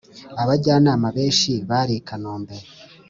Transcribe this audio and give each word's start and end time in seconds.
abajyanama 0.41 1.07
benshi 1.17 1.51
bari 1.69 1.93
i 1.99 2.03
kanombe 2.07 2.55